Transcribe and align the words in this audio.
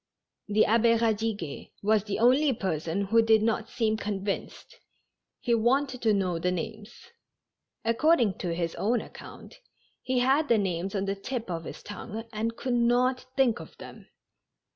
The 0.47 0.65
Abbe 0.65 0.97
Eadiguet 0.97 1.73
was 1.83 2.03
the 2.05 2.15
224 2.15 2.15
TASTING 2.15 2.15
THE 2.15 2.15
DRINK. 2.15 2.21
only 2.23 2.53
person 2.53 3.01
who 3.11 3.21
did 3.21 3.43
not 3.43 3.69
seem 3.69 3.97
convinced; 3.97 4.79
he 5.41 5.53
wanted 5.53 6.01
to 6.01 6.11
know 6.11 6.39
tbe 6.39 6.53
names. 6.55 6.91
According 7.85 8.39
to 8.39 8.55
his 8.55 8.73
own 8.73 8.99
account, 9.01 9.59
he 10.01 10.17
had 10.17 10.47
the 10.47 10.57
names 10.57 10.95
on 10.95 11.05
the 11.05 11.13
tip 11.13 11.51
of 11.51 11.65
his 11.65 11.83
tongue 11.83 12.25
and 12.33 12.55
could 12.57 12.73
not 12.73 13.27
think 13.37 13.59
of 13.59 13.77
them. 13.77 14.07